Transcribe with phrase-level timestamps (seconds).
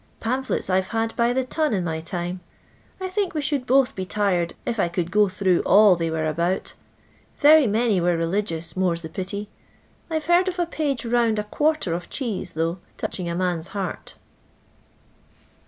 [0.19, 1.43] Famphleta I 've had by til?
[1.45, 2.39] ton, in my time;
[2.99, 6.25] I think we should both tie tired if I could go through all they were
[6.25, 6.73] about
[7.37, 9.47] Very many were religious, more 's the pity.
[10.09, 14.15] I 'va heartl of a'pnge ronnd a quarter of cheese, though, touching a man's heart."